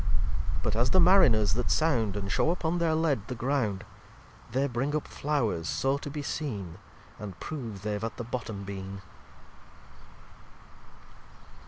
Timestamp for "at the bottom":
8.03-8.63